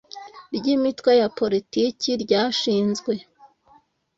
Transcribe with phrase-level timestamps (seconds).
[0.55, 3.13] ry imitwe ya politiki ryashinzwe